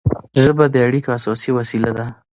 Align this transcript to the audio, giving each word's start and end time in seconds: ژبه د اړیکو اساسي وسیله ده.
ژبه 0.43 0.65
د 0.73 0.75
اړیکو 0.87 1.09
اساسي 1.17 1.51
وسیله 1.57 1.91
ده. 1.97 2.05